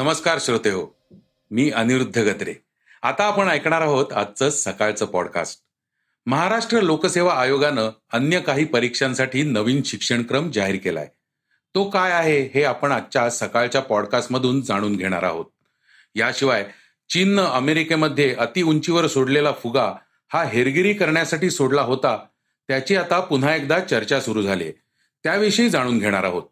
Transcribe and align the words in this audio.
नमस्कार 0.00 0.38
श्रोते 0.40 0.70
हो 0.70 0.86
मी 1.50 1.70
अनिरुद्ध 1.70 2.18
गत्रे 2.18 2.54
आता 3.02 3.24
आपण 3.24 3.48
ऐकणार 3.48 3.80
आहोत 3.80 4.12
आजचं 4.12 4.50
सकाळचं 4.50 5.06
पॉडकास्ट 5.06 5.60
महाराष्ट्र 6.26 6.80
लोकसेवा 6.80 7.34
आयोगानं 7.34 7.90
अन्य 8.12 8.40
काही 8.40 8.64
परीक्षांसाठी 8.64 9.42
नवीन 9.42 9.82
शिक्षणक्रम 9.82 10.50
जाहीर 10.50 10.76
केलाय. 10.84 11.08
तो 11.74 11.90
काय 11.90 12.10
आहे 12.12 12.50
हे 12.54 12.64
आपण 12.64 12.92
आजच्या 12.92 13.30
सकाळच्या 13.30 13.80
पॉडकास्टमधून 13.80 14.60
जाणून 14.60 14.96
घेणार 14.96 15.22
आहोत. 15.22 15.46
याशिवाय 16.14 16.64
चीननं 17.08 17.44
अमेरिकेमध्ये 17.44 18.34
अति 18.34 18.62
उंचीवर 18.62 19.06
सोडलेला 19.06 19.52
फुगा 19.52 19.92
हा 20.32 20.44
हेरगिरी 20.44 20.92
करण्यासाठी 20.92 21.50
सोडला 21.50 21.82
होता 21.82 22.24
त्याची 22.68 22.96
आता 22.96 23.20
पुन्हा 23.20 23.56
एकदा 23.56 23.80
चर्चा 23.80 24.20
सुरू 24.20 24.42
झाली 24.42 24.70
त्याविषयी 25.22 25.70
जाणून 25.70 25.98
घेणार 25.98 26.24
आहोत. 26.24 26.42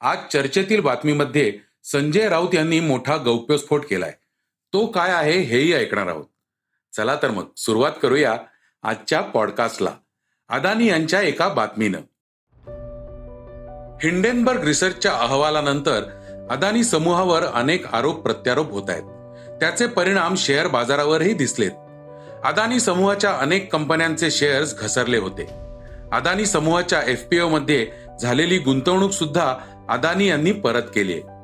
आज 0.00 0.18
चर्चेतील 0.32 0.80
बातमीमध्ये 0.80 1.67
संजय 1.92 2.28
राऊत 2.28 2.54
यांनी 2.54 2.80
मोठा 2.80 3.16
गौप्यस्फोट 3.16 3.84
केलाय. 3.84 4.12
तो 4.72 4.86
काय 4.86 5.10
आहे 5.10 5.40
हेही 5.40 5.74
ऐकणार 5.74 6.06
आहोत. 6.06 6.24
चला 6.96 7.16
तर 7.16 7.30
मग 7.30 7.44
सुरुवात 7.56 7.92
करूया 8.02 8.36
आजच्या 8.82 9.20
पॉडकास्टला. 9.20 9.90
अदानी 10.48 10.86
यांच्या 10.86 11.20
एका 11.20 11.48
बातमीनं. 11.48 11.98
हिंडेनबर्ग 14.02 14.64
रिसर्चच्या 14.64 15.12
अहवालानंतर 15.12 16.02
अदानी 16.50 16.84
समूहावर 16.84 17.42
अनेक 17.42 17.86
आरोप 17.86 18.20
प्रत्यारोप 18.20 18.70
होत 18.70 18.90
आहेत. 18.90 19.02
त्याचे 19.60 19.86
परिणाम 19.86 20.34
शेअर 20.34 20.66
बाजारावरही 20.66 21.34
दिसलेत. 21.34 21.70
अदानी 22.44 22.80
समूहाच्या 22.80 23.32
अनेक 23.32 23.72
कंपन्यांचे 23.72 24.30
शेअर्स 24.30 24.78
घसरले 24.78 25.18
होते. 25.18 25.44
अदानी 26.12 26.46
समूहाच्या 26.46 27.02
एफपीओ 27.02 27.48
मध्ये 27.48 27.90
झालेली 28.22 28.58
गुंतवणूक 28.58 29.10
सुद्धा 29.10 29.56
अदानी 29.88 30.28
यांनी 30.28 30.52
परत 30.52 30.82
केली 30.82 31.12
आहे. 31.12 31.37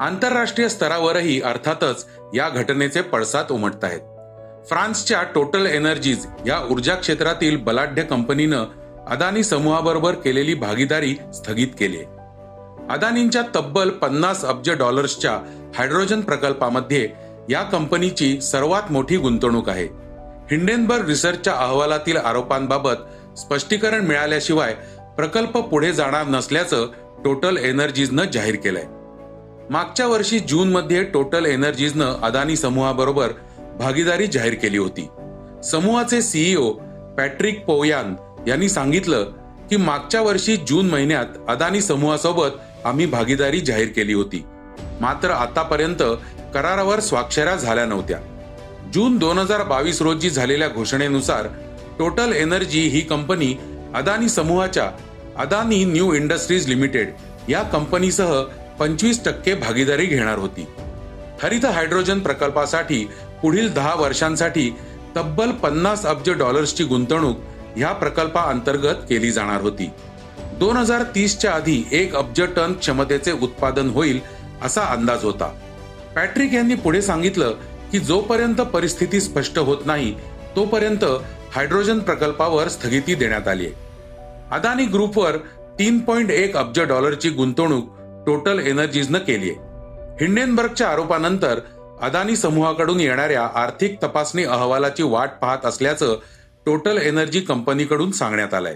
आंतरराष्ट्रीय 0.00 0.68
स्तरावरही 0.68 1.40
अर्थातच 1.40 2.04
या 2.34 2.48
घटनेचे 2.48 3.00
पडसाद 3.00 3.50
उमटत 3.50 3.84
आहेत 3.84 4.00
फ्रान्सच्या 4.68 5.22
टोटल 5.22 5.66
एनर्जीज 5.66 6.26
या 6.46 6.58
ऊर्जा 6.70 6.94
क्षेत्रातील 6.94 7.56
बलाढ्य 7.56 8.02
कंपनीनं 8.02 8.64
अदानी 9.08 9.42
समूहाबरोबर 9.44 10.14
केलेली 10.14 10.54
भागीदारी 10.54 11.14
स्थगित 11.34 11.68
केली 11.78 11.96
अदानींच्या 12.90 13.42
तब्बल 13.54 13.90
पन्नास 13.90 14.44
अब्ज 14.44 14.70
डॉलर्सच्या 14.70 15.32
हायड्रोजन 15.76 16.20
प्रकल्पामध्ये 16.20 17.08
या 17.50 17.62
कंपनीची 17.62 18.40
सर्वात 18.40 18.92
मोठी 18.92 19.16
गुंतवणूक 19.16 19.68
आहे. 19.68 19.84
हिंडेनबर्ग 20.50 21.08
रिसर्चच्या 21.08 21.52
अहवालातील 21.52 22.16
आरोपांबाबत 22.16 23.38
स्पष्टीकरण 23.38 24.06
मिळाल्याशिवाय 24.06 24.74
प्रकल्प 25.16 25.58
पुढे 25.58 25.92
जाणार 25.92 26.26
नसल्याचं 26.26 26.86
टोटल 27.24 27.56
एनर्जीजनं 27.56 28.24
जाहीर 28.24 28.56
केलंय. 28.56 28.84
मागच्या 29.70 30.06
वर्षी 30.06 30.38
जून 30.38 30.72
मध्ये 30.72 31.02
टोटल 31.04 31.46
एनर्जीजनं 31.46 32.20
अदानी 32.22 32.56
समूहाबरोबर 32.56 33.32
भागीदारी 33.78 34.26
जाहीर 34.26 34.54
केली 34.54 34.78
होती. 34.78 35.08
समूहाचे 35.64 36.22
सीईओ 36.22 36.70
पॅट्रिक 37.16 37.64
पोयान 37.64 38.14
यांनी 38.48 38.68
सांगितलं 38.68 39.24
की 39.70 39.76
मागच्या 39.76 40.20
वर्षी 40.20 40.56
जून 40.56 40.88
महिन्यात 40.90 41.26
अदानी 41.48 41.80
समूहासोबत 41.80 42.50
आम्ही 42.84 43.06
भागीदारी 43.06 43.60
जाहीर 43.60 43.88
केली 43.88 44.12
होती. 44.12 44.44
मात्र 45.00 45.30
आतापर्यंत 45.30 46.02
करारावर 46.54 47.00
स्वाक्षऱ्या 47.00 47.56
झाल्या 47.56 47.86
नव्हत्या. 47.86 48.18
जून 48.94 49.16
दोन 49.16 49.38
हजार 49.38 49.62
बावीस 49.62 50.02
रोजी 50.02 50.30
झालेल्या 50.30 50.68
घोषणेनुसार 50.68 51.46
टोटल 51.98 52.32
एनर्जी 52.32 52.80
ही 52.80 53.00
कंपनी 53.00 53.54
अदानी 53.94 54.28
समूहाच्या 54.28 54.90
अदानी 55.38 55.84
न्यू 55.84 56.12
इंडस्ट्रीज 56.12 56.68
लिमिटेड 56.68 57.12
या 57.48 57.62
कंपनीसह 57.62 58.42
पंचवीस 58.78 59.24
टक्के 59.24 59.54
भागीदारी 59.54 60.06
घेणार 60.06 60.38
होती. 60.38 60.66
हरित 61.42 61.64
हायड्रोजन 61.64 62.20
प्रकल्पासाठी 62.20 63.04
पुढील 63.42 63.72
दहा 63.74 63.94
वर्षांसाठी 63.94 64.70
तब्बल 65.16 65.50
पन्नास 65.62 66.04
अब्ज 66.06 66.30
डॉलर्सची 66.38 66.84
गुंतवणूक 66.84 67.38
ह्या 67.76 67.92
प्रकल्पाअंतर्गत 67.92 69.04
केली 69.08 69.30
जाणार 69.32 69.60
होती. 69.60 69.90
दोन 70.58 70.76
हजार 70.76 71.02
तीसच्या 71.14 71.52
आधी 71.52 71.82
एक 71.92 72.14
अब्ज 72.16 72.40
टन 72.56 72.72
क्षमतेचे 72.72 73.32
उत्पादन 73.32 73.90
होईल 73.90 74.20
असा 74.62 74.84
अंदाज 74.92 75.24
होता. 75.24 75.50
पॅट्रिक 76.14 76.54
यांनी 76.54 76.74
पुढे 76.74 77.02
सांगितलं 77.02 77.52
की 77.92 77.98
जोपर्यंत 77.98 78.60
परिस्थिती 78.72 79.20
स्पष्ट 79.20 79.58
होत 79.58 79.86
नाही 79.86 80.12
तोपर्यंत 80.56 81.04
हायड्रोजन 81.54 81.98
प्रकल्पावर 81.98 82.68
स्थगिती 82.68 83.14
देण्यात 83.14 83.48
आली 83.48 83.68
अदानी 84.52 84.84
ग्रुपवर 84.86 85.36
तीन 85.78 85.98
पॉइंट 85.98 86.30
एक 86.30 86.56
अब्ज 86.56 86.80
डॉलरची 86.80 87.30
गुंतवणूक 87.30 87.97
टोटल 88.28 88.58
एनर्जीजनं 88.58 89.18
केली 89.18 89.50
आहे 89.50 89.58
हिंडेनबर्गच्या 90.24 90.88
आरोपानंतर 90.88 91.60
अदानी 92.02 92.36
समूहाकडून 92.36 93.00
येणाऱ्या 93.00 93.44
आर्थिक 93.54 94.02
तपासणी 94.02 94.44
अहवालाची 94.44 95.02
वाट 95.02 95.30
पाहत 95.42 95.66
असल्याचं 95.66 96.16
टोटल 96.66 96.98
एनर्जी 96.98 97.40
कंपनीकडून 97.40 98.10
सांगण्यात 98.10 98.54
आलंय. 98.54 98.74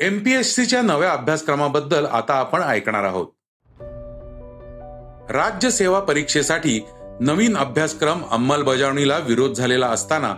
एमपीएससीच्या 0.00 0.82
नव्या 0.82 1.12
अभ्यासक्रमाबद्दल 1.12 2.06
आता 2.06 2.34
आपण 2.34 2.62
ऐकणार 2.62 3.04
आहोत. 3.04 3.26
राज्य 5.30 5.70
सेवा 5.70 6.00
परीक्षेसाठी 6.00 6.86
नवीन 7.20 7.56
अभ्यासक्रम 7.56 8.22
अंमलबजावणीला 8.30 9.18
विरोध 9.18 9.52
झालेला 9.52 9.86
असताना 9.86 10.34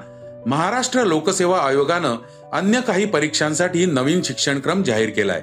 महाराष्ट्र 0.49 1.05
लोकसेवा 1.05 1.59
आयोगानं 1.59 2.17
अन्य 2.53 2.81
काही 2.81 3.05
परीक्षांसाठी 3.05 3.87
नवीन 3.87 4.23
शिक्षणक्रम 4.23 4.83
जाहीर 4.83 5.11
केलाय. 5.11 5.41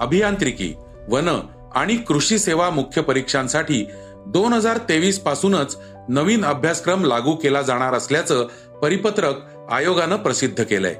अभियांत्रिकी 0.00 0.74
वन 1.08 1.40
आणि 1.74 1.96
कृषी 1.96 2.38
सेवा 2.38 2.70
मुख्य 2.70 3.02
परीक्षांसाठी 3.02 3.86
दोन 4.26 4.52
हजार 4.52 4.76
तेवीस 4.76 5.18
पासूनच 5.18 5.76
नवीन 6.08 6.44
अभ्यासक्रम 6.44 7.04
लागू 7.04 7.32
केला 7.32 7.62
जाणार 7.62 7.94
असल्याचं 7.94 8.46
परिपत्रक 8.82 9.34
आयोगानं 9.70 10.16
प्रसिद्ध 10.16 10.64
केलंय. 10.64 10.94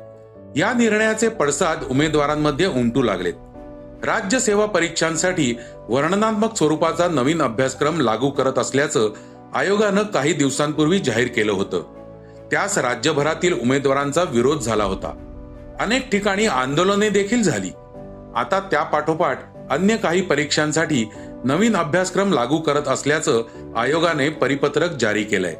या 0.61 0.73
निर्णयाचे 0.73 1.29
पडसाद 1.29 1.85
उमेदवारांमध्ये 1.91 2.67
उमटू 2.67 3.03
लागलेत. 3.03 3.35
राज्य 4.05 4.39
सेवा 4.39 4.67
परीक्षांसाठी 4.67 5.59
वर्णनात्मक 5.89 6.57
स्वरूपाचा 6.57 7.09
नवीन 7.09 7.43
अभ्यासक्रम 7.43 8.01
लागू 8.01 8.31
करत 8.31 8.59
असल्याचं 8.59 9.09
आयोगानं 9.55 10.03
काही 10.03 10.33
दिवसांपूर्वी 10.33 10.99
जाहीर 10.99 11.29
केलं 11.29 11.53
होतं. 11.53 12.00
त्यास 12.51 12.79
राज्यभरातील 12.79 13.61
उमेदवारांचा 13.61 14.23
विरोध 14.23 14.61
झाला 14.61 14.85
होता. 14.85 15.27
अनेक 15.81 16.11
ठिकाणी 16.11 16.47
आंदोलने 16.47 17.09
देखील 17.09 17.43
झाली. 17.43 17.71
आता 18.37 18.69
त्या 18.71 18.83
पाठोपाठ 18.83 19.41
अन्य 19.71 19.97
काही 19.97 20.21
परीक्षांसाठी 20.21 21.11
नवीन 21.45 21.77
अभ्यासक्रम 21.77 22.33
लागू 22.33 22.59
करत 22.59 22.89
असल्याचं 22.89 23.43
आयोगाने 23.77 24.29
परिपत्रक 24.29 24.91
जारी 24.91 25.25
केलंय. 25.25 25.55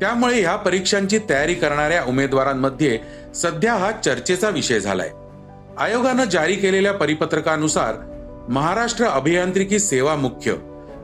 त्यामुळे 0.00 0.40
ह्या 0.40 0.56
परीक्षांची 0.56 1.18
तयारी 1.30 1.54
करणाऱ्या 1.54 2.04
उमेदवारांमध्ये 2.04 2.98
सध्या 3.34 3.74
हा 3.74 3.92
चर्चेचा 3.92 4.48
विषय 4.48 4.80
झालाय. 4.80 5.10
आयोगानं 5.78 6.24
जारी 6.24 6.54
केलेल्या 6.54 6.92
परिपत्रकानुसार 6.92 7.94
महाराष्ट्र 8.48 9.04
अभियांत्रिकी 9.04 9.78
सेवा 9.78 10.14
मुख्य 10.14 10.54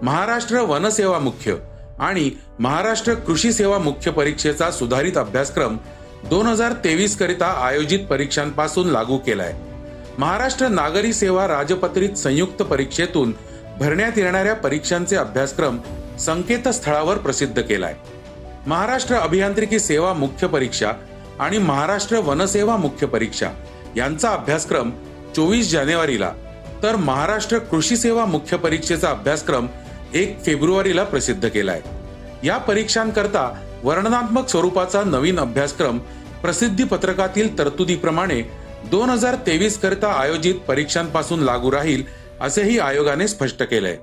महाराष्ट्र 0.03 0.61
वनसेवा 0.61 1.19
मुख्य 1.19 1.55
आणि 2.01 2.31
महाराष्ट्र 2.59 3.15
कृषी 3.15 3.53
सेवा 3.53 3.79
मुख्य 3.79 4.11
परीक्षेचा 4.11 4.71
सुधारित 4.71 5.19
अभ्यासक्रम 5.19 5.77
दोन 6.31 6.47
हजार 6.47 6.73
तेवीस 6.73 7.17
करिता 7.19 7.47
आयोजित 7.47 8.07
परीक्षांपासून 8.11 8.89
लागू 8.89 9.19
केलाय. 9.19 9.55
महाराष्ट्र 10.19 10.69
नागरी 10.69 11.13
सेवा 11.13 11.47
राजपत्रित 11.49 12.17
संयुक्त 12.17 12.63
परीक्षेतून 12.63 13.35
भरण्यात 13.79 14.19
येणाऱ्या 14.19 14.55
परीक्षांचे 14.55 15.17
अभ्यासक्रम 15.17 15.79
संकेतस्थळावर 16.21 17.19
प्रसिद्ध 17.19 17.61
केलाय. 17.63 17.95
महाराष्ट्र 18.67 19.15
अभियांत्रिकी 19.15 19.79
सेवा 19.79 20.13
मुख्य 20.13 20.47
परीक्षा 20.47 20.93
आणि 21.41 21.59
महाराष्ट्र 21.59 22.19
वनसेवा 22.19 22.77
मुख्य 22.77 23.07
परीक्षा 23.07 23.51
यांचा 23.97 24.31
अभ्यासक्रम 24.31 24.91
चोवीस 25.37 25.71
जानेवारीला. 25.71 26.33
तर 26.83 26.97
महाराष्ट्र 26.97 27.59
कृषी 27.59 27.97
सेवा 27.97 28.25
मुख्य 28.25 28.57
परीक्षेचा 28.57 29.11
अभ्यासक्रम 29.11 29.67
एक 30.15 30.45
फेब्रुवारीला 30.47 31.05
प्रसिद्ध 31.05 31.49
केलाय. 31.49 31.81
या 32.45 32.57
परीक्षांकरता 32.59 33.61
वर्णनात्मक 33.85 34.49
स्वरूपाचा 34.49 35.03
नवीन 35.03 35.41
अभ्यासक्रम 35.41 35.99
प्रसिद्धी 36.43 36.85
पत्रकातील 36.85 37.59
तरतुदीप्रमाणे 37.59 38.43
दोन 38.91 39.11
हजार 39.11 39.35
तेवीस 39.35 39.81
करता 39.81 40.13
आयोजित 40.13 40.55
परीक्षांपासून 40.55 41.41
लागू 41.41 41.73
राहील 41.73 42.03
असेही 42.41 42.79
आयोगाने 42.79 43.29
स्पष्ट 43.29 43.63
केलंय. 43.63 43.97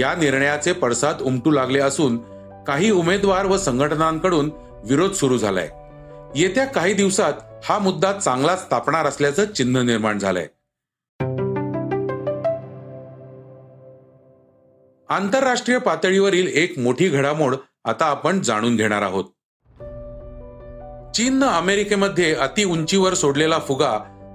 या 0.00 0.14
निर्णयाचे 0.14 0.72
पडसाद 0.72 1.20
उमटू 1.20 1.50
लागले 1.50 1.78
असून 1.78 2.16
काही 2.66 2.90
उमेदवार 2.90 3.46
व 3.46 3.56
संघटनांकडून 3.56 4.50
विरोध 4.84 5.12
सुरू 5.12 5.38
झालाय. 5.38 5.68
येत्या 6.34 6.64
काही 6.64 6.94
दिवसात 6.94 7.32
हा 7.64 7.78
मुद्दा 7.78 8.12
चांगलाच 8.12 8.66
तापणार 8.70 9.06
असल्याचं 9.06 9.44
चिन्ह 9.52 9.82
निर्माण 9.82 10.18
झालंय. 10.18 10.46
आंतरराष्ट्रीय 15.10 15.78
पातळीवरील 15.78 16.46
एक 16.54 16.78
मोठी 16.78 17.08
घडामोड 17.08 17.54
आता 17.84 18.04
आपण 18.04 18.40
जाणून 18.40 18.76
घेणार 18.76 19.02
आहोत. 19.02 19.24
चीननं 21.16 21.46
अमेरिकेमध्ये 21.46 22.34
अति 22.34 22.64
उंचीवर 22.64 23.14
सोडलेला 23.14 23.58
फुगा 23.58 23.90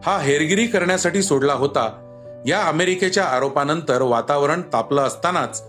हा 0.05 0.17
हेरगिरी 0.17 0.67
करण्यासाठी 0.67 1.23
सोडला 1.23 1.53
होता. 1.53 2.07
या 2.47 2.61
अमेरिकेच्या 2.63 3.23
आरोपानंतर 3.23 4.01
वातावरण 4.01 4.61
तापलं 4.61 5.01
असतानाच 5.01 5.63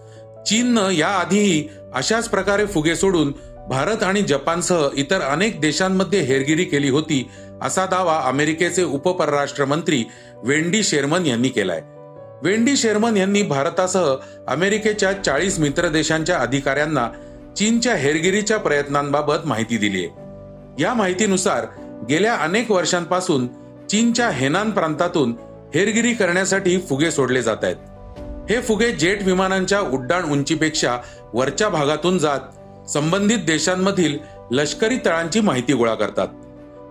चीननं 0.48 0.90
याआधीही 0.90 1.68
अशाच 1.94 2.28
प्रकारे 2.28 2.66
फुगे 2.66 2.96
सोडून 2.96 3.32
भारत 3.68 4.02
आणि 4.02 4.22
जपानसह 4.22 4.88
इतर 4.94 5.20
अनेक 5.20 5.60
देशांमध्ये 5.60 6.20
हेरगिरी 6.20 6.64
केली 6.64 6.88
होती 6.88 7.30
असा 7.62 7.86
दावा 7.86 8.20
अमेरिकेचे 8.24 8.84
उपपरराष्ट्र 8.84 9.64
मंत्री 9.64 10.04
वेंडी 10.44 10.82
शेरमन 10.82 11.26
यांनी 11.26 11.48
केलाय. 11.48 11.82
वेंडी 12.42 12.76
शेरमन 12.76 13.16
यांनी 13.16 13.42
भारतासह 13.42 14.14
अमेरिकेच्या 14.48 15.12
चाळीस 15.12 15.58
मित्र 15.58 15.88
देशांच्या 15.88 16.38
अधिकाऱ्यांना 16.38 17.08
चीनच्या 17.56 17.94
हेरगिरीच्या 17.94 18.56
प्रयत्नांबाबत 18.56 19.34
माहिती 19.44 19.76
दिली 19.76 20.04
आहे. 20.04 20.82
या 20.82 20.94
माहितीनुसार 20.94 21.66
गेल्या 22.08 22.34
अनेक 22.34 22.70
वर्षांपासून 22.70 23.46
चीनच्या 23.90 24.30
हेनान 24.30 24.70
प्रांतातून 24.70 25.34
हेरगिरी 25.74 26.14
करण्यासाठी 26.14 26.78
फुगे 26.78 27.10
सोडले 27.10 27.42
जात 27.42 27.56
आहेत. 27.62 27.76
हे 28.50 28.60
फुगे 28.60 28.92
जेट 28.92 29.22
विमानांच्या 29.22 29.80
उड्डाण 29.80 30.24
उंचीपेक्षा 30.24 30.98
वरच्या 31.32 31.68
भागातून 31.68 32.18
जात 32.18 32.90
संबंधित 32.90 33.38
देशांमधील 33.38 34.18
लष्करी 34.50 34.96
तळांची 35.04 35.40
माहिती 35.40 35.72
गोळा 35.72 35.94
करतात. 35.94 36.28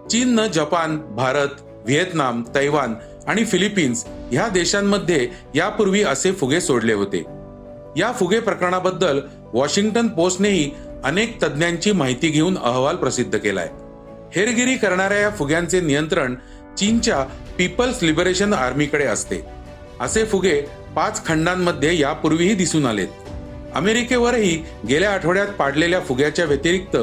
चीननं 0.09 0.47
जपान 0.47 0.97
भारत 1.15 1.61
व्हिएतनाम 1.61 2.43
तैवान 2.55 2.93
आणि 3.27 3.45
फिलिपिन्स 3.45 4.05
ह्या 4.31 4.47
देशांमध्ये 4.47 5.29
यापूर्वी 5.55 6.03
असे 6.03 6.31
फुगे 6.31 6.61
सोडले 6.61 6.93
होते. 6.93 7.23
या 7.97 8.11
फुगे 8.11 8.39
प्रकरणाबद्दल 8.39 9.19
वॉशिंग्टन 9.53 10.07
पोस्टनेही 10.07 10.71
अनेक 11.03 11.43
तज्ज्ञांची 11.43 11.91
माहिती 11.91 12.29
घेऊन 12.29 12.57
अहवाल 12.57 12.95
प्रसिद्ध 12.95 13.37
केलाय. 13.37 13.69
हेरगिरी 14.35 14.75
करणाऱ्या 14.75 15.17
या 15.17 15.29
फुग्यांचे 15.29 15.81
नियंत्रण 15.81 16.35
चीनच्या 16.77 17.19
पीपल्स 17.57 18.03
लिबरेशन 18.03 18.53
आर्मीकडे 18.53 19.05
असते. 19.05 19.45
असे 19.99 20.25
फुगे 20.25 20.61
पाच 20.95 21.25
खंडांमध्ये 21.25 21.99
यापूर्वीही 21.99 22.55
दिसून 22.55 22.85
आलेत. 22.85 23.07
अमेरिकेवरही 23.75 24.63
गेल्या 24.89 25.11
आठवड्यात 25.13 25.47
पाडलेल्या 25.47 25.99
फुग्याच्या 25.99 26.45
व्यतिरिक्त 26.45 26.97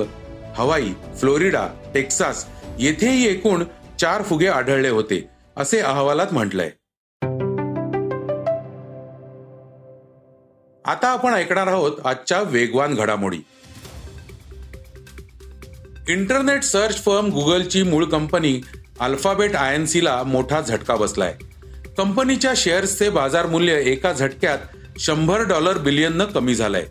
हवाई 0.57 0.93
फ्लोरिडा 1.21 1.67
टेक्सास 1.95 2.47
येथेही 2.79 3.27
एकूण 3.27 3.65
चार 4.01 4.23
फुगे 4.23 4.47
आढळले 4.47 4.89
होते. 4.89 5.29
असे 5.59 5.81
अहवालात 5.81 6.27
म्हटलंय. 6.33 6.71
आता 10.85 11.09
आपण 11.09 11.35
ऐकणार 11.35 11.67
आहोत 11.67 11.93
आजच्या 12.05 12.43
वेगवान 12.43 12.95
घडामोडी. 12.95 13.39
इंटरनेट 16.09 16.63
सर्च 16.63 17.05
फर्म 17.05 17.27
गुगलची 17.27 17.83
मूळ 17.83 18.05
कंपनी 18.05 18.61
अल्फाबेट 19.01 19.57
आय 19.57 19.75
एन 19.75 19.85
ला 20.03 20.23
मोठा 20.23 20.61
झटका 20.61 20.97
बसलाय. 20.97 21.37
कंपनीच्या 21.99 22.53
शेअर्सचे 22.57 23.11
बाजार 23.11 23.47
मूल्य 23.47 23.73
एका 23.73 24.13
झटक्यात 24.13 24.59
शंभर 24.99 25.41
डॉलर 25.41 25.79
बिलियननं 25.79 26.25
कमी 26.25 26.55
झालंय. 26.55 26.87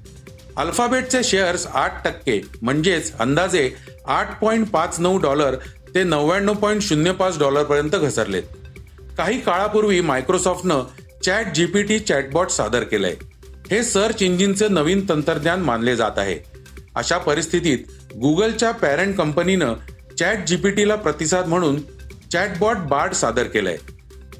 अल्फाबेटचे 0.57 1.23
शेअर्स 1.23 1.67
आठ 1.67 2.03
टक्के 2.05 2.41
म्हणजेच 2.61 3.17
अंदाजे 3.17 3.71
आठ 4.07 4.41
पॉईंट 4.41 4.69
पाच 4.69 4.99
नऊ 4.99 5.17
डॉलर 5.17 5.55
ते 5.95 6.03
नव्याण्णव 6.03 6.53
पॉइंट 6.53 6.81
शून्य 6.81 7.11
पाच 7.11 7.39
डॉलरपर्यंत 7.39 7.89
घसरलेत. 7.89 8.43
काही 9.17 9.41
काळापूर्वी 9.41 10.01
मायक्रोसॉफ्टनं 10.01 10.83
चॅट 11.25 11.53
जीपीटी 11.55 11.99
चॅटबॉट 11.99 12.49
सादर 12.49 12.83
केलंय. 12.83 13.15
हे 13.71 13.83
सर्च 13.83 14.21
इंजिनचे 14.23 14.67
नवीन 14.67 15.09
तंत्रज्ञान 15.09 15.61
मानले 15.61 15.95
जात 15.95 16.17
आहे. 16.17 16.39
अशा 16.95 17.17
परिस्थितीत 17.17 17.77
गुगलच्या 18.15 18.71
पॅरेंट 18.71 19.17
कंपनीनं 19.17 19.73
चॅट 20.19 20.45
जीपीटीला 20.47 20.95
प्रतिसाद 20.95 21.47
म्हणून 21.47 21.79
चॅटबॉट 22.31 22.77
बार्ड 22.77 23.13
सादर 23.13 23.43
केलंय. 23.43 23.77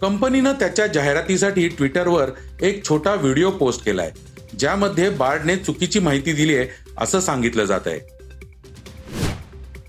कंपनीनं 0.01 0.51
त्याच्या 0.51 0.88
जाहिरातीसाठी 0.88 1.68
ट्विटरवर 1.68 2.29
एक 2.62 2.85
छोटा 2.89 3.13
व्हिडिओ 3.13 3.50
पोस्ट 3.50 3.85
केलाय 3.85 4.12
ज्यामध्ये 4.59 5.09
बार्डने 5.09 5.56
चुकीची 5.56 6.00
माहिती 6.00 6.33
दिली 6.33 6.56
आहे 6.56 6.68
असं 6.97 7.19
सांगितलं 7.19 7.65
जात 7.65 7.81
आहे 7.85 8.16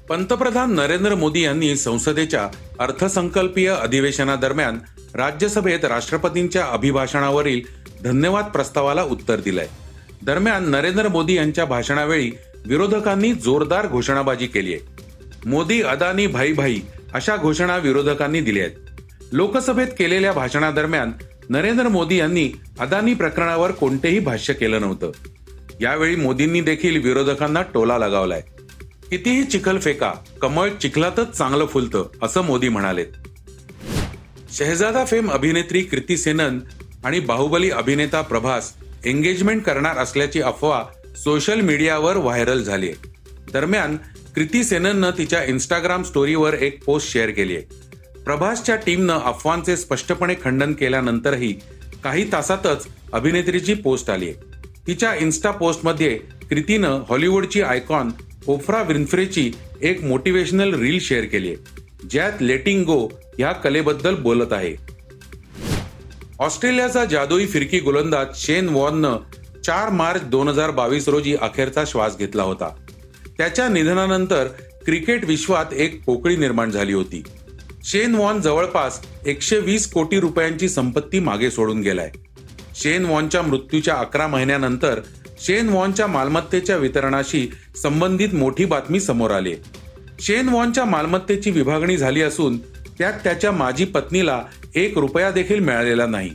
पंतप्रधान 0.08 0.75
नरेंद्र 0.75 1.14
मोदी 1.14 1.44
यांनी 1.44 1.76
संसदेच्या 1.76 2.49
अर्थसंकल्पीय 2.78 3.69
अधिवेशनादरम्यान 3.69 4.78
राज्यसभेत 5.14 5.84
राष्ट्रपतींच्या 5.84 6.64
अभिभाषणावरील 6.64 7.60
धन्यवाद 8.05 8.44
प्रस्तावाला 8.44 9.02
उत्तर 9.02 9.37
दिलंय. 9.37 9.66
दरम्यान 10.22 10.70
नरेंद्र 10.70 11.08
मोदी 11.08 11.34
यांच्या 11.34 11.64
भाषणावेळी 11.64 12.31
विरोधकांनी 12.66 13.32
जोरदार 13.32 13.87
घोषणाबाजी 13.87 14.46
केली 14.46 14.75
आहे. 14.75 14.87
मोदी 15.46 15.82
अदानी 15.82 16.26
भाई 16.26 16.52
भाई 16.52 16.81
अशा 17.14 17.37
घोषणा 17.37 17.76
विरोधकांनी 17.76 18.40
दिल्या 18.40 18.64
आहेत. 18.64 18.76
लोकसभेत 19.32 19.87
केलेल्या 19.99 20.32
भाषणादरम्यान 20.32 21.12
नरेंद्र 21.49 21.88
मोदी 21.88 22.16
यांनी 22.16 22.50
अदानी 22.81 23.14
प्रकरणावर 23.14 23.70
कोणतेही 23.70 24.19
भाष्य 24.19 24.54
केलं 24.54 24.81
नव्हतं. 24.81 25.11
यावेळी 25.81 26.16
मोदींनी 26.16 26.61
देखील 26.61 27.02
विरोधकांना 27.02 27.62
टोला 27.62 27.99
लगावलाय. 27.99 28.43
कितीही 29.10 29.44
चिखल 29.44 29.78
फेका 29.78 30.12
कमळ 30.43 30.70
चिखलातच 30.82 31.31
चांगलं 31.31 31.66
फुलतं 31.66 32.06
असं 32.22 32.43
मोदी 32.43 32.69
म्हणालेत. 32.69 33.06
शहजादा 34.52 35.05
फेम 35.05 35.31
अभिनेत्री 35.31 35.81
कृती 35.82 36.16
सेनन 36.16 36.58
आणि 37.05 37.20
बाहुबली 37.20 37.70
अभिनेता 37.70 38.20
प्रभास 38.22 38.72
एंगेजमेंट 39.05 39.62
करणार 39.62 39.99
असल्याची 39.99 40.40
अफवा 40.40 40.82
सोशल 41.25 41.60
मीडियावर 41.60 42.16
व्हायरल 42.16 42.62
झाली 42.62 42.93
दरम्यान 43.52 43.96
कृती 44.34 44.64
सेनननं 44.64 45.11
तिच्या 45.19 45.43
इन्स्टाग्राम 45.44 46.02
स्टोरीवर 46.02 46.54
एक 46.54 46.84
पोस्ट 46.84 47.12
शेअर 47.12 47.31
केली 47.31 47.56
आहे 47.56 48.20
प्रभासच्या 48.25 48.76
टीमनं 48.76 49.18
अफवांचे 49.18 49.76
स्पष्टपणे 49.76 50.35
खंडन 50.44 50.73
केल्यानंतरही 50.73 51.52
काही 52.04 52.33
तासातच 52.33 52.87
अभिनेत्रीची 53.12 53.75
पोस्ट 53.75 54.11
आली 54.11 54.28
आहे 54.28 54.61
तिच्या 54.87 55.14
इन्स्टा 55.14 55.50
पोस्टमध्ये 55.50 56.18
कृतीनं 56.50 57.02
हॉलिवूडची 57.09 57.62
आयकॉन 57.62 58.11
ओफ्रा 58.47 58.83
विन्फ्रेची 58.83 59.50
एक 59.83 60.04
मोटिवेशनल 60.04 60.75
रील 60.75 60.99
शेअर 60.99 61.25
केली 61.25 61.49
आहे 61.49 62.07
ज्यात 62.11 62.33
लेटिंग 62.40 62.85
गो 62.85 63.09
ह्या 63.38 63.52
कलेबद्दल 63.52 64.14
बोलत 64.14 64.52
आहे. 64.52 64.75
ऑस्ट्रेलियाचा 66.38 67.04
जादुई 67.04 67.47
फिरकी 67.47 67.80
गोलंदाज 67.80 68.26
शेन 68.35 68.68
वॉननं 68.68 69.16
चार 69.64 69.90
मार्च 69.90 70.23
दोन 70.23 70.49
हजार 70.49 70.71
बावीस 70.71 71.09
रोजी 71.09 71.35
अखेरचा 71.35 71.85
श्वास 71.87 72.18
घेतला 72.18 72.42
होता. 72.42 72.68
त्याच्या 73.38 73.68
निधनानंतर 73.68 74.47
क्रिकेट 74.85 75.25
विश्वात 75.25 75.73
एक 75.73 76.04
पोकळी 76.04 76.37
निर्माण 76.37 76.71
झाली 76.71 76.92
होती. 76.92 77.23
शेन 77.85 78.14
वॉन 78.14 78.40
जवळपास 78.40 79.00
एकशे 79.26 79.59
वीस 79.59 79.92
कोटी 79.92 80.21
रुपयांची 80.21 80.68
संपत्ती 80.68 81.18
मागे 81.18 81.50
सोडून 81.50 81.80
गेलाय. 81.80 82.11
शेन 82.75 83.04
वॉनच्या 83.04 83.42
मृत्यूच्या 83.42 83.95
अकरा 83.95 84.26
महिन्यानंतर 84.26 85.00
शेन 85.40 85.68
वॉनच्या 85.68 86.07
मालमत्तेच्या 86.07 86.76
वितरणाशी 86.76 87.49
संबंधित 87.83 88.35
मोठी 88.35 88.64
बातमी 88.64 89.00
समोर 89.00 89.30
आली. 89.30 89.54
शेन 90.21 90.49
वॉनच्या 90.49 90.85
मालमत्तेची 90.85 91.50
विभागणी 91.50 91.97
झाली 91.97 92.23
असून 92.23 92.59
त्यात 92.99 93.12
त्याच्या 93.25 93.52
माजी 93.52 93.85
पत्नीला 93.85 94.45
एक 94.75 94.99
रुपया 94.99 95.30
देखील 95.30 95.59
मिळालेला 95.59 96.07
नाही. 96.07 96.30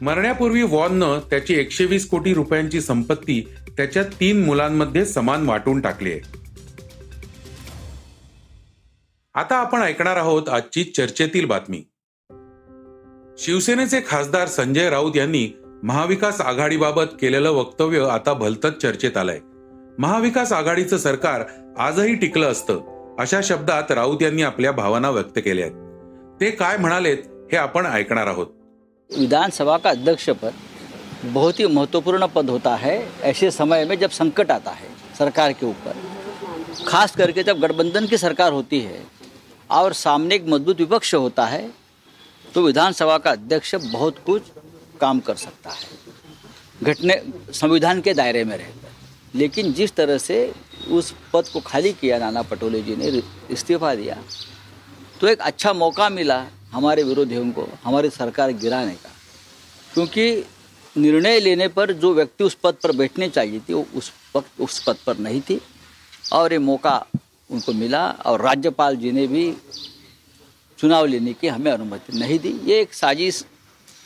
मरण्यापूर्वी 0.00 0.62
वॉननं 0.62 1.18
त्याची 1.30 1.54
एकशे 1.54 1.84
वीस 1.84 2.08
कोटी 2.08 2.34
रुपयांची 2.34 2.80
संपत्ती 2.80 3.48
त्याच्या 3.76 4.02
तीन 4.02 4.44
मुलांमध्ये 4.44 5.04
समान 5.04 5.48
वाटून 5.48 5.80
टाकली 5.80 6.12
आहे. 6.12 6.20
आता 9.34 9.56
आपण 9.56 9.80
ऐकणार 9.80 10.16
आहोत 10.16 10.48
आजची 10.48 10.84
चर्चेतील 10.84 11.44
बातमी. 11.44 11.82
शिवसेनेचे 13.38 14.00
खासदार 14.06 14.48
संजय 14.48 14.90
राऊत 14.90 15.16
यांनी 15.16 15.48
महाविकास 15.82 16.40
आघाडीबाबत 16.40 17.16
केलेलं 17.20 17.50
वक्तव्य 17.50 18.06
आता 18.10 18.32
भलतच 18.34 18.80
चर्चेत 18.82 19.16
आलंय. 19.16 19.38
महाविकास 19.98 20.52
आघाडीचं 20.52 20.98
सरकार 20.98 21.42
आजही 21.78 22.14
टिकलं 22.14 22.50
असतं 22.52 22.80
अशा 23.18 23.40
शब्दात 23.44 23.90
राऊत 23.90 24.22
यांनी 24.22 24.42
आपल्या 24.42 24.72
भावना 24.72 25.10
व्यक्त 25.10 25.38
केल्या 25.38 25.66
आहेत 25.66 26.40
ते 26.40 26.50
काय 26.50 26.76
म्हणालेत 26.76 27.18
हे 27.52 27.56
आपण 27.56 27.86
ऐकणार 27.86 28.26
आहोत. 28.26 28.46
विधानसभा 29.10 29.76
का 29.76 29.90
अध्यक्ष 29.90 30.28
पद 30.30 30.50
बहुत 31.24 31.60
ही 31.60 31.66
महत्त्वपूर्ण 31.66 32.26
पद 32.26 32.50
होता 32.50 32.74
है 32.76 32.98
ऐसे 33.22 33.50
समय 33.50 33.84
में 33.84 33.96
जब 33.98 34.10
संकट 34.10 34.50
आता 34.50 34.70
है 34.70 34.88
सरकार 35.18 35.52
के 35.52 35.66
ऊपर। 35.66 35.92
खास 36.86 37.16
करके 37.16 37.42
जब 37.42 37.60
गठबंधन 37.60 38.06
की 38.06 38.18
सरकार 38.18 38.52
होती 38.52 38.78
है 38.78 39.00
और 39.70 39.92
सामने 39.92 40.34
एक 40.34 40.46
मजबूत 40.48 40.74
विपक्ष 40.78 41.14
होता 41.14 41.44
है 41.44 41.66
तो 42.54 42.62
विधानसभा 42.62 43.16
का 43.18 43.30
अध्यक्ष 43.30 43.74
बहुत 43.92 44.12
कुछ 44.26 44.42
काम 44.96 45.20
कर 45.20 45.34
सकता 45.36 45.70
है। 45.70 45.88
घटने, 46.82 47.20
संविधान 47.52 48.00
के 48.00 48.14
दायरे 48.14 48.44
में 48.44 48.56
रहकर 48.56 48.94
लेकिन 49.34 49.72
जिस 49.72 49.94
तरह 49.94 50.18
से 50.18 50.52
उस 50.88 51.14
पद 51.32 51.48
को 51.48 51.60
खाली 51.60 51.92
किया, 51.92 52.18
नाना 52.18 52.42
पटोले 52.42 52.82
जी 52.82 52.96
ने 52.96 53.22
इस्तीफा 53.50 53.94
दिया 53.94 54.18
तो 55.20 55.28
एक 55.28 55.40
अच्छा 55.40 55.72
मौका 55.74 56.08
मिला 56.08 56.44
हमारे 56.72 57.02
विरोधियों 57.02 57.50
को, 57.52 57.68
हमारी 57.84 58.10
सरकार 58.10 58.52
गिराने 58.54 58.94
का। 58.94 59.10
क्योंकि 59.94 60.44
निर्णय 60.96 61.38
लेने 61.40 61.68
पर 61.68 61.92
जो 61.94 62.12
व्यक्ति 62.14 62.44
उस 62.44 62.54
पद 62.54 62.74
पर 62.82 62.92
बैठने 62.96 63.28
चाहिए 63.28 63.60
थी, 63.60 63.72
वो 63.72 63.86
उस 63.94 64.12
वक्त 64.36 64.60
उस 64.60 64.82
पद 64.84 64.96
पर 65.06 65.18
नहीं 65.18 65.40
थी। 65.40 65.60
और 66.32 66.52
ये 66.52 66.58
मौका 66.60 66.96
उनको 67.50 67.72
मिला 67.72 68.06
और 68.26 68.42
राज्यपाल 68.42 68.96
जी 68.96 69.12
ने 69.12 69.26
भी 69.26 69.44
चुनाव 70.78 71.06
लेने 71.06 71.32
की 71.32 71.48
हमें 71.48 71.70
अनुमति 71.72 72.18
नहीं 72.18 72.38
दी। 72.38 72.52
ये 72.64 72.80
एक 72.80 72.94
साजिश 72.94 73.44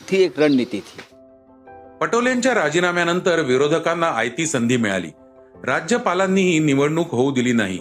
ती 0.09 0.23
एक 0.23 0.39
रणनीती 0.39 0.79
थी. 0.79 1.15
पटोलेंच्या 2.01 2.53
राजीनाम्यानंतर 2.53 3.39
विरोधकांना 3.39 4.07
आयती 4.07 4.45
संधी 4.45 4.77
मिळाली. 4.77 5.09
राज्यपालांनीही 5.63 6.59
निवडणूक 6.59 7.11
होऊ 7.11 7.31
दिली 7.31 7.53
नाही. 7.53 7.77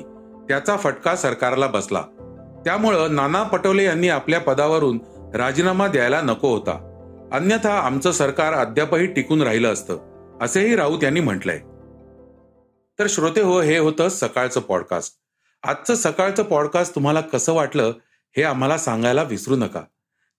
त्याचा 0.48 0.76
फटका 0.76 1.16
सरकारला 1.16 1.66
बसला. 1.66 2.02
त्यामुळं 2.64 3.14
नाना 3.14 3.42
पटोले 3.42 3.84
यांनी 3.84 4.08
आपल्या 4.08 4.40
पदावरून 4.40 5.00
राजीनामा 5.34 5.88
द्यायला 5.88 6.20
नको 6.20 6.48
होता. 6.48 6.86
अन्यथा 7.32 7.74
आमचं 7.74 8.12
सरकार 8.12 8.52
अद्यापही 8.52 9.06
टिकून 9.06 9.42
राहिलं 9.42 9.72
असतं 9.72 9.98
असेही 10.42 10.76
राऊत 10.76 11.04
यांनी 11.04 11.20
म्हटलंय. 11.20 11.58
तर 12.98 13.06
श्रोते 13.08 13.40
हो 13.40 13.60
हे 13.60 13.78
होतं 13.78 14.08
सकाळचं 14.08 14.60
पॉडकास्ट 14.60 15.14
आजचं 15.62 15.94
सकाळचं 15.94 16.42
पॉडकास्ट 16.42 16.94
तुम्हाला 16.94 17.20
कसं 17.20 17.52
वाटलं 17.52 17.92
हे 18.36 18.42
आम्हाला 18.42 18.78
सांगायला 18.78 19.22
विसरू 19.22 19.56
नका. 19.56 19.80